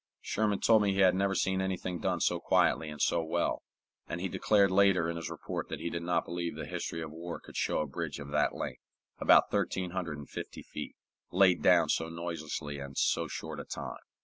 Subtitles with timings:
[0.19, 3.61] Sherman told me he had never seen anything done so quietly and so well,
[4.07, 7.11] and he declared later in his report that he did not believe the history of
[7.11, 8.81] war could show a bridge of that length
[9.19, 10.95] about thirteen hundred and fifty feet
[11.31, 13.99] laid down so noiselessly and in so short a time.